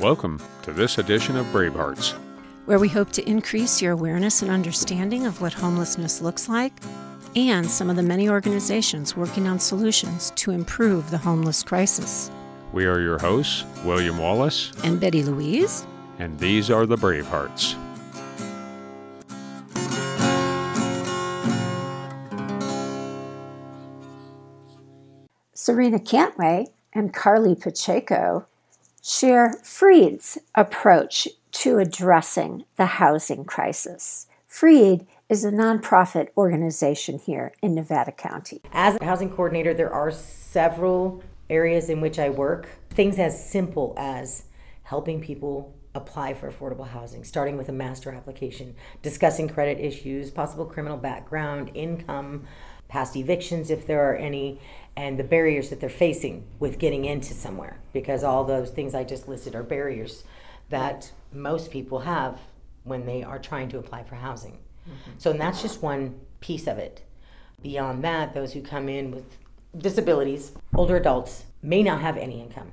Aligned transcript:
Welcome 0.00 0.40
to 0.62 0.72
this 0.72 0.96
edition 0.96 1.36
of 1.36 1.44
Bravehearts, 1.48 2.12
where 2.64 2.78
we 2.78 2.88
hope 2.88 3.12
to 3.12 3.28
increase 3.28 3.82
your 3.82 3.92
awareness 3.92 4.40
and 4.40 4.50
understanding 4.50 5.26
of 5.26 5.42
what 5.42 5.52
homelessness 5.52 6.22
looks 6.22 6.48
like 6.48 6.72
and 7.36 7.70
some 7.70 7.90
of 7.90 7.96
the 7.96 8.02
many 8.02 8.26
organizations 8.26 9.14
working 9.14 9.46
on 9.46 9.60
solutions 9.60 10.32
to 10.36 10.52
improve 10.52 11.10
the 11.10 11.18
homeless 11.18 11.62
crisis. 11.62 12.30
We 12.72 12.86
are 12.86 13.00
your 13.00 13.18
hosts, 13.18 13.66
William 13.84 14.16
Wallace 14.16 14.72
and 14.84 14.98
Betty 14.98 15.22
Louise, 15.22 15.86
and 16.18 16.38
these 16.38 16.70
are 16.70 16.86
the 16.86 16.96
Bravehearts. 16.96 17.76
Serena 25.52 25.98
Cantway 25.98 26.68
and 26.94 27.12
Carly 27.12 27.54
Pacheco 27.54 28.46
share 29.02 29.54
Freed's 29.62 30.38
approach 30.54 31.28
to 31.52 31.78
addressing 31.78 32.64
the 32.76 32.86
housing 32.86 33.44
crisis. 33.44 34.26
Freed 34.46 35.06
is 35.28 35.44
a 35.44 35.50
nonprofit 35.50 36.28
organization 36.36 37.18
here 37.18 37.52
in 37.62 37.74
Nevada 37.74 38.12
County. 38.12 38.60
As 38.72 38.96
a 39.00 39.04
housing 39.04 39.30
coordinator, 39.30 39.72
there 39.72 39.92
are 39.92 40.10
several 40.10 41.22
areas 41.48 41.88
in 41.88 42.00
which 42.00 42.18
I 42.18 42.30
work. 42.30 42.68
Things 42.90 43.18
as 43.18 43.48
simple 43.48 43.94
as 43.96 44.44
helping 44.82 45.20
people 45.20 45.74
apply 45.94 46.34
for 46.34 46.50
affordable 46.50 46.86
housing, 46.86 47.24
starting 47.24 47.56
with 47.56 47.68
a 47.68 47.72
master 47.72 48.12
application, 48.12 48.74
discussing 49.02 49.48
credit 49.48 49.78
issues, 49.80 50.30
possible 50.30 50.64
criminal 50.64 50.96
background, 50.96 51.70
income, 51.74 52.46
past 52.90 53.16
evictions 53.16 53.70
if 53.70 53.86
there 53.86 54.10
are 54.10 54.16
any, 54.16 54.60
and 54.96 55.18
the 55.18 55.24
barriers 55.24 55.70
that 55.70 55.80
they're 55.80 55.88
facing 55.88 56.44
with 56.58 56.78
getting 56.78 57.06
into 57.06 57.32
somewhere 57.32 57.80
because 57.92 58.22
all 58.22 58.44
those 58.44 58.70
things 58.70 58.94
I 58.94 59.04
just 59.04 59.28
listed 59.28 59.54
are 59.54 59.62
barriers 59.62 60.24
that 60.68 61.10
most 61.32 61.70
people 61.70 62.00
have 62.00 62.38
when 62.84 63.06
they 63.06 63.22
are 63.22 63.38
trying 63.38 63.68
to 63.70 63.78
apply 63.78 64.02
for 64.02 64.16
housing. 64.16 64.58
Mm-hmm. 64.88 65.12
So, 65.18 65.30
and 65.30 65.40
that's 65.40 65.62
just 65.62 65.82
one 65.82 66.20
piece 66.40 66.66
of 66.66 66.78
it. 66.78 67.02
Beyond 67.62 68.02
that, 68.04 68.34
those 68.34 68.52
who 68.52 68.62
come 68.62 68.88
in 68.88 69.10
with 69.10 69.38
disabilities, 69.76 70.52
older 70.74 70.96
adults, 70.96 71.44
may 71.62 71.82
not 71.82 72.00
have 72.00 72.16
any 72.16 72.40
income. 72.40 72.72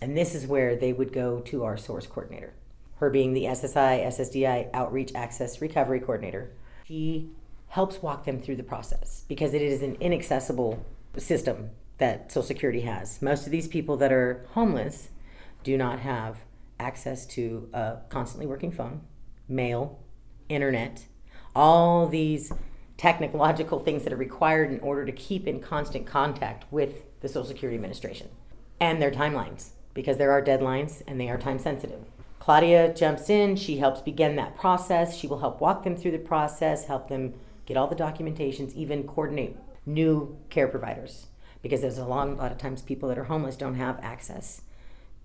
And 0.00 0.16
this 0.16 0.34
is 0.34 0.46
where 0.46 0.76
they 0.76 0.92
would 0.92 1.12
go 1.12 1.40
to 1.40 1.64
our 1.64 1.76
source 1.76 2.06
coordinator, 2.06 2.54
her 2.96 3.10
being 3.10 3.32
the 3.32 3.44
SSI, 3.44 4.04
SSDI 4.06 4.70
Outreach 4.72 5.12
Access 5.14 5.60
Recovery 5.60 6.00
Coordinator. 6.00 6.50
She 6.86 7.30
helps 7.68 8.02
walk 8.02 8.24
them 8.24 8.40
through 8.40 8.56
the 8.56 8.62
process 8.62 9.24
because 9.28 9.54
it 9.54 9.62
is 9.62 9.82
an 9.82 9.96
inaccessible 10.00 10.84
system 11.16 11.70
that 11.98 12.30
Social 12.32 12.46
Security 12.46 12.80
has. 12.80 13.20
Most 13.20 13.46
of 13.46 13.52
these 13.52 13.68
people 13.68 13.96
that 13.98 14.12
are 14.12 14.46
homeless 14.50 15.10
do 15.64 15.76
not 15.76 16.00
have 16.00 16.38
access 16.80 17.26
to 17.26 17.68
a 17.72 17.98
constantly 18.08 18.46
working 18.46 18.70
phone, 18.70 19.02
mail, 19.48 19.98
internet, 20.48 21.06
all 21.54 22.06
these 22.06 22.52
technological 22.96 23.78
things 23.78 24.04
that 24.04 24.12
are 24.12 24.16
required 24.16 24.72
in 24.72 24.80
order 24.80 25.04
to 25.04 25.12
keep 25.12 25.46
in 25.46 25.60
constant 25.60 26.06
contact 26.06 26.70
with 26.72 27.20
the 27.20 27.28
Social 27.28 27.48
Security 27.48 27.76
Administration 27.76 28.28
and 28.80 29.02
their 29.02 29.10
timelines 29.10 29.70
because 29.94 30.16
there 30.16 30.30
are 30.30 30.42
deadlines 30.42 31.02
and 31.06 31.20
they 31.20 31.28
are 31.28 31.38
time 31.38 31.58
sensitive. 31.58 32.04
Claudia 32.38 32.94
jumps 32.94 33.28
in, 33.28 33.56
she 33.56 33.78
helps 33.78 34.00
begin 34.00 34.36
that 34.36 34.56
process. 34.56 35.16
She 35.16 35.26
will 35.26 35.40
help 35.40 35.60
walk 35.60 35.82
them 35.84 35.96
through 35.96 36.12
the 36.12 36.18
process, 36.18 36.86
help 36.86 37.08
them 37.08 37.34
get 37.68 37.76
all 37.76 37.86
the 37.86 37.94
documentations, 37.94 38.72
even 38.72 39.06
coordinate 39.06 39.54
new 39.84 40.38
care 40.48 40.68
providers 40.68 41.26
because 41.62 41.82
there's 41.82 41.98
a 41.98 42.06
long, 42.06 42.32
a 42.32 42.36
lot 42.36 42.50
of 42.50 42.56
times 42.56 42.80
people 42.80 43.10
that 43.10 43.18
are 43.18 43.24
homeless 43.24 43.56
don't 43.56 43.74
have 43.74 44.00
access 44.02 44.62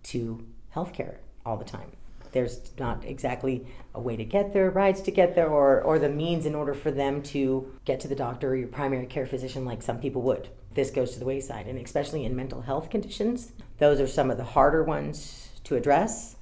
to 0.04 0.46
health 0.72 0.92
care 0.92 1.22
all 1.46 1.56
the 1.56 1.64
time. 1.64 1.90
There's 2.34 2.60
not 2.78 3.06
exactly 3.06 3.66
a 3.96 4.02
way 4.02 4.18
to 4.18 4.26
get 4.26 4.52
there, 4.52 4.70
rides 4.70 5.02
to 5.02 5.12
get 5.12 5.36
there, 5.36 5.48
or, 5.48 5.82
or 5.82 6.00
the 6.00 6.09
means 6.09 6.46
in 6.46 6.56
order 6.56 6.74
for 6.74 6.92
them 6.92 7.22
to 7.24 7.72
get 7.86 8.02
to 8.02 8.08
the 8.09 8.16
doctor 8.16 8.50
or 8.50 8.56
your 8.58 8.68
primary 8.68 9.06
care 9.06 9.26
physician 9.28 9.64
like 9.64 9.82
some 9.82 10.00
people 10.00 10.22
would. 10.24 10.50
This 10.74 10.90
goes 10.90 11.12
to 11.12 11.20
the 11.20 11.26
wayside, 11.26 11.68
and 11.68 11.80
especially 11.80 12.26
in 12.26 12.36
mental 12.36 12.62
health 12.62 12.90
conditions, 12.90 13.53
those 13.78 14.02
are 14.02 14.08
some 14.08 14.32
of 14.32 14.38
the 14.38 14.44
harder 14.44 14.84
ones 14.84 15.50
to 15.66 15.76
address, 15.76 16.36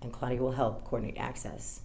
and 0.00 0.12
Claudia 0.12 0.42
will 0.42 0.52
help 0.52 0.84
coordinate 0.84 1.18
access 1.18 1.80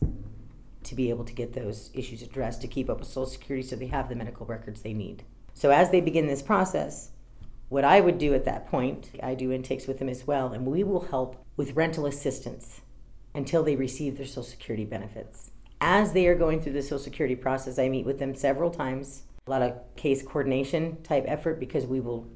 to 0.86 0.96
be 0.96 1.10
able 1.10 1.26
to 1.26 1.34
get 1.34 1.54
those 1.54 1.90
issues 1.94 2.22
addressed 2.22 2.62
to 2.62 2.68
keep 2.68 2.90
up 2.90 3.00
with 3.00 3.08
Social 3.08 3.26
Security 3.26 3.68
so 3.68 3.76
they 3.76 3.88
have 3.88 4.10
the 4.10 4.16
medical 4.16 4.46
records 4.46 4.82
they 4.82 4.94
need. 4.94 5.24
So 5.54 5.72
as 5.72 5.90
they 5.90 6.02
begin 6.02 6.28
this 6.28 6.42
process, 6.42 7.12
what 7.70 7.84
I 7.84 8.00
would 8.00 8.18
do 8.18 8.34
at 8.34 8.46
that 8.46 8.68
point, 8.68 9.10
I 9.24 9.34
do 9.36 9.52
intakes 9.52 9.88
with 9.88 10.00
them 10.00 10.10
as 10.10 10.28
well, 10.28 10.54
and 10.54 10.66
we 10.66 10.84
will 10.84 11.06
help 11.06 11.44
with 11.58 11.76
rental 11.76 12.06
assistance 12.06 12.82
until 13.34 13.64
they 13.64 13.76
receive 13.76 14.18
their 14.18 14.26
Social 14.26 14.44
Security 14.44 14.86
benefits. 14.86 15.52
As 15.82 16.14
they 16.14 16.28
are 16.28 16.36
going 16.36 16.62
through 16.62 16.74
the 16.74 16.82
Social 16.82 17.00
Security 17.00 17.36
process, 17.36 17.80
I 17.80 17.90
meet 17.90 18.06
with 18.06 18.20
them 18.20 18.36
several 18.36 18.70
times. 18.70 19.24
A 19.48 19.52
lot 19.52 19.62
of 19.62 19.74
case 19.96 20.24
coordination 20.24 21.02
type 21.04 21.26
effort 21.28 21.60
because 21.60 21.86
we 21.86 22.00
will 22.00 22.28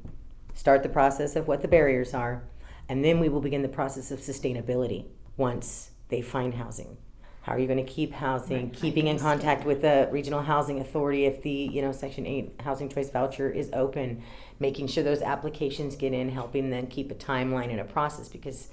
start 0.54 0.84
the 0.84 0.90
process 0.90 1.36
of 1.36 1.48
what 1.48 1.62
the 1.62 1.68
barriers 1.68 2.14
are, 2.14 2.44
and 2.88 3.04
then 3.04 3.20
we 3.20 3.30
will 3.30 3.42
begin 3.42 3.62
the 3.62 3.70
process 3.70 4.12
of 4.12 4.20
sustainability 4.20 5.06
once 5.38 5.92
they 6.10 6.22
find 6.22 6.56
housing. 6.56 6.98
How 7.42 7.54
are 7.54 7.60
you 7.60 7.68
going 7.68 7.84
to 7.84 7.92
keep 7.92 8.14
housing? 8.14 8.70
Keeping 8.72 9.08
in 9.08 9.18
contact 9.18 9.66
with 9.66 9.82
the 9.82 10.10
regional 10.12 10.42
housing 10.42 10.80
authority 10.80 11.26
if 11.26 11.42
the 11.42 11.52
you 11.52 11.82
know 11.82 11.92
Section 11.92 12.26
Eight 12.26 12.54
housing 12.60 12.90
choice 12.90 13.10
voucher 13.10 13.50
is 13.50 13.70
open, 13.74 14.24
making 14.60 14.88
sure 14.88 15.04
those 15.04 15.22
applications 15.22 15.96
get 15.96 16.14
in, 16.14 16.30
helping 16.30 16.70
them 16.70 16.88
keep 16.88 17.12
a 17.12 17.16
timeline 17.16 17.70
and 17.72 17.80
a 17.80 17.86
process 17.86 18.28
because 18.28 18.70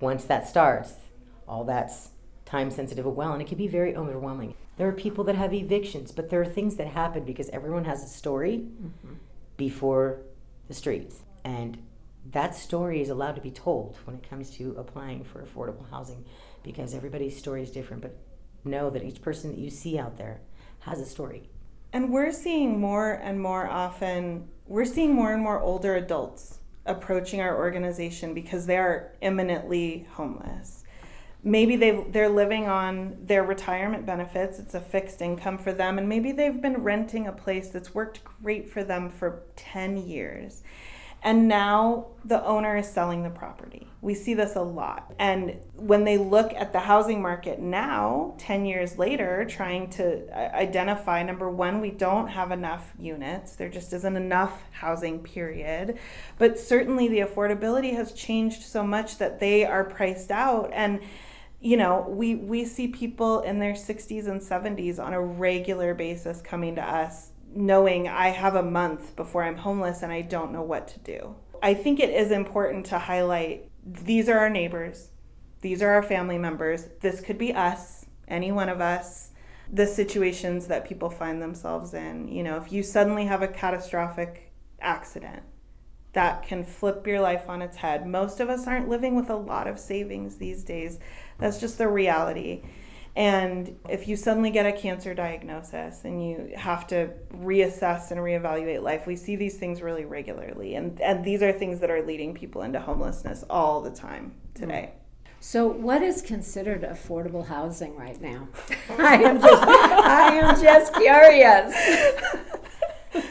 once 0.00 0.24
that 0.24 0.46
starts, 0.48 0.94
all 1.48 1.64
that's 1.64 2.10
time 2.44 2.70
sensitive 2.70 3.06
as 3.06 3.12
well, 3.12 3.32
and 3.32 3.42
it 3.42 3.48
can 3.48 3.58
be 3.58 3.68
very 3.68 3.96
overwhelming. 3.96 4.54
There 4.76 4.86
are 4.86 4.92
people 4.92 5.24
that 5.24 5.34
have 5.34 5.52
evictions, 5.52 6.12
but 6.12 6.30
there 6.30 6.40
are 6.40 6.46
things 6.46 6.76
that 6.76 6.86
happen 6.86 7.24
because 7.24 7.48
everyone 7.48 7.84
has 7.86 8.04
a 8.04 8.08
story 8.08 8.58
mm-hmm. 8.58 9.14
before 9.56 10.20
the 10.68 10.74
streets, 10.74 11.22
and 11.44 11.78
that 12.32 12.54
story 12.54 13.00
is 13.00 13.08
allowed 13.08 13.34
to 13.36 13.40
be 13.40 13.50
told 13.50 13.96
when 14.04 14.16
it 14.16 14.28
comes 14.28 14.50
to 14.50 14.74
applying 14.78 15.24
for 15.24 15.42
affordable 15.42 15.88
housing 15.90 16.24
because 16.66 16.94
everybody's 16.94 17.38
story 17.38 17.62
is 17.62 17.70
different, 17.70 18.02
but 18.02 18.14
know 18.64 18.90
that 18.90 19.04
each 19.04 19.22
person 19.22 19.52
that 19.52 19.58
you 19.58 19.70
see 19.70 19.98
out 19.98 20.18
there 20.18 20.40
has 20.80 21.00
a 21.00 21.06
story. 21.06 21.48
And 21.92 22.12
we're 22.12 22.32
seeing 22.32 22.78
more 22.78 23.12
and 23.12 23.40
more 23.40 23.66
often, 23.66 24.48
we're 24.66 24.84
seeing 24.84 25.14
more 25.14 25.32
and 25.32 25.42
more 25.42 25.60
older 25.60 25.94
adults 25.94 26.58
approaching 26.84 27.40
our 27.40 27.56
organization 27.56 28.34
because 28.34 28.66
they 28.66 28.76
are 28.76 29.12
imminently 29.22 30.06
homeless. 30.10 30.82
Maybe 31.44 31.76
they 31.76 32.04
they're 32.10 32.28
living 32.28 32.66
on 32.66 33.16
their 33.22 33.44
retirement 33.44 34.04
benefits. 34.04 34.58
It's 34.58 34.74
a 34.74 34.80
fixed 34.80 35.22
income 35.22 35.58
for 35.58 35.72
them 35.72 35.98
and 35.98 36.08
maybe 36.08 36.32
they've 36.32 36.60
been 36.60 36.82
renting 36.82 37.28
a 37.28 37.32
place 37.32 37.68
that's 37.68 37.94
worked 37.94 38.24
great 38.42 38.68
for 38.68 38.82
them 38.82 39.08
for 39.08 39.44
10 39.54 39.96
years 39.96 40.64
and 41.26 41.48
now 41.48 42.06
the 42.24 42.40
owner 42.44 42.76
is 42.76 42.88
selling 42.88 43.24
the 43.24 43.30
property. 43.30 43.88
We 44.00 44.14
see 44.14 44.34
this 44.34 44.54
a 44.54 44.62
lot. 44.62 45.12
And 45.18 45.56
when 45.74 46.04
they 46.04 46.18
look 46.18 46.54
at 46.54 46.72
the 46.72 46.78
housing 46.78 47.20
market 47.20 47.58
now, 47.58 48.36
10 48.38 48.64
years 48.64 48.96
later, 48.96 49.44
trying 49.44 49.90
to 49.90 50.24
uh, 50.28 50.54
identify 50.54 51.24
number 51.24 51.50
one, 51.50 51.80
we 51.80 51.90
don't 51.90 52.28
have 52.28 52.52
enough 52.52 52.92
units. 52.96 53.56
There 53.56 53.68
just 53.68 53.92
isn't 53.92 54.16
enough 54.16 54.62
housing, 54.70 55.18
period. 55.18 55.98
But 56.38 56.60
certainly 56.60 57.08
the 57.08 57.18
affordability 57.18 57.92
has 57.94 58.12
changed 58.12 58.62
so 58.62 58.84
much 58.84 59.18
that 59.18 59.40
they 59.40 59.64
are 59.64 59.82
priced 59.82 60.30
out. 60.30 60.70
And 60.72 61.00
you 61.58 61.76
know, 61.76 62.06
we, 62.08 62.36
we 62.36 62.64
see 62.64 62.86
people 62.86 63.40
in 63.40 63.58
their 63.58 63.72
60s 63.72 64.28
and 64.28 64.40
70s 64.40 65.02
on 65.02 65.12
a 65.12 65.20
regular 65.20 65.92
basis 65.92 66.40
coming 66.40 66.76
to 66.76 66.82
us 66.82 67.32
knowing 67.56 68.08
I 68.08 68.28
have 68.28 68.54
a 68.54 68.62
month 68.62 69.16
before 69.16 69.44
I'm 69.44 69.56
homeless 69.56 70.02
and 70.02 70.12
I 70.12 70.20
don't 70.20 70.52
know 70.52 70.62
what 70.62 70.88
to 70.88 70.98
do. 71.00 71.34
I 71.62 71.74
think 71.74 72.00
it 72.00 72.10
is 72.10 72.30
important 72.30 72.86
to 72.86 72.98
highlight 72.98 73.70
these 73.84 74.28
are 74.28 74.38
our 74.38 74.50
neighbors, 74.50 75.10
these 75.60 75.82
are 75.82 75.90
our 75.90 76.02
family 76.02 76.38
members, 76.38 76.88
this 77.00 77.20
could 77.20 77.38
be 77.38 77.52
us, 77.54 78.06
any 78.28 78.52
one 78.52 78.68
of 78.68 78.80
us. 78.80 79.30
The 79.72 79.86
situations 79.88 80.68
that 80.68 80.86
people 80.86 81.10
find 81.10 81.42
themselves 81.42 81.92
in. 81.92 82.28
You 82.28 82.44
know, 82.44 82.56
if 82.56 82.70
you 82.70 82.84
suddenly 82.84 83.24
have 83.24 83.42
a 83.42 83.48
catastrophic 83.48 84.52
accident, 84.80 85.42
that 86.12 86.42
can 86.44 86.64
flip 86.64 87.06
your 87.06 87.20
life 87.20 87.48
on 87.48 87.60
its 87.60 87.76
head. 87.76 88.06
Most 88.06 88.40
of 88.40 88.48
us 88.48 88.66
aren't 88.66 88.88
living 88.88 89.16
with 89.16 89.28
a 89.28 89.36
lot 89.36 89.66
of 89.66 89.78
savings 89.78 90.36
these 90.36 90.64
days. 90.64 90.98
That's 91.38 91.60
just 91.60 91.78
the 91.78 91.88
reality. 91.88 92.62
And 93.16 93.78
if 93.88 94.06
you 94.06 94.14
suddenly 94.14 94.50
get 94.50 94.66
a 94.66 94.72
cancer 94.72 95.14
diagnosis 95.14 96.04
and 96.04 96.22
you 96.22 96.52
have 96.54 96.86
to 96.88 97.08
reassess 97.34 98.10
and 98.10 98.20
reevaluate 98.20 98.82
life, 98.82 99.06
we 99.06 99.16
see 99.16 99.36
these 99.36 99.56
things 99.56 99.80
really 99.80 100.04
regularly. 100.04 100.74
And, 100.74 101.00
and 101.00 101.24
these 101.24 101.42
are 101.42 101.50
things 101.50 101.80
that 101.80 101.90
are 101.90 102.02
leading 102.02 102.34
people 102.34 102.60
into 102.60 102.78
homelessness 102.78 103.42
all 103.48 103.80
the 103.80 103.90
time 103.90 104.34
today. 104.52 104.90
Mm. 104.92 105.00
So, 105.40 105.66
what 105.66 106.02
is 106.02 106.20
considered 106.20 106.82
affordable 106.82 107.46
housing 107.46 107.96
right 107.96 108.20
now? 108.20 108.48
I 108.98 109.14
am 109.22 109.40
just, 109.40 109.62
I 109.62 110.34
am 110.34 110.62
just 110.62 110.94
curious. 110.94 111.74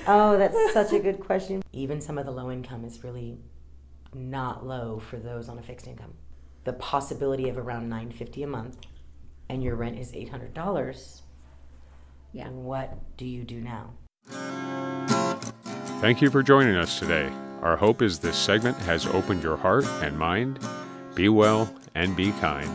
oh, 0.08 0.38
that's 0.38 0.74
such 0.74 0.94
a 0.94 1.00
good 1.00 1.20
question. 1.20 1.62
Even 1.74 2.02
some 2.02 2.18
of 2.18 2.26
the 2.26 2.32
low 2.32 2.50
income 2.50 2.86
is 2.86 3.04
really 3.04 3.38
not 4.14 4.66
low 4.66 4.98
for 4.98 5.18
those 5.18 5.48
on 5.48 5.60
a 5.60 5.62
fixed 5.62 5.88
income. 5.88 6.14
the 6.64 6.74
possibility 6.74 7.50
of 7.50 7.58
around 7.58 7.88
950 7.90 8.42
a 8.42 8.48
month 8.48 8.78
and 9.50 9.63
your 9.63 9.75
rent 9.75 9.97
is 10.00 10.12
$800 10.12 11.21
Yeah. 12.33 12.50
what 12.50 13.18
do 13.18 13.25
you 13.25 13.44
do 13.44 13.62
now 13.62 13.94
Thank 16.01 16.21
you 16.21 16.30
for 16.30 16.44
joining 16.44 16.75
us 16.75 17.00
today. 17.00 17.31
Our 17.62 17.77
hope 17.77 18.01
is 18.01 18.19
this 18.19 18.38
segment 18.38 18.77
has 18.80 19.07
opened 19.07 19.42
your 19.42 19.57
heart 19.57 19.86
and 20.03 20.19
mind. 20.19 20.59
Be 21.15 21.30
well 21.30 21.74
and 21.95 22.15
be 22.15 22.31
kind. 22.33 22.69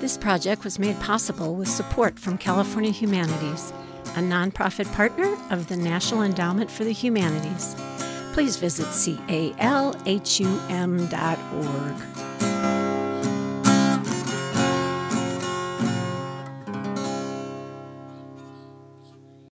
This 0.00 0.16
project 0.18 0.62
was 0.62 0.78
made 0.78 1.00
possible 1.00 1.56
with 1.56 1.68
support 1.68 2.18
from 2.18 2.38
California 2.38 2.90
Humanities, 2.90 3.72
a 4.16 4.20
nonprofit 4.20 4.92
partner 4.94 5.36
of 5.50 5.68
the 5.68 5.76
National 5.76 6.22
Endowment 6.22 6.70
for 6.70 6.84
the 6.84 6.92
Humanities. 6.92 7.74
Please 8.34 8.56
visit 8.56 8.86
calhum.org. 8.86 9.58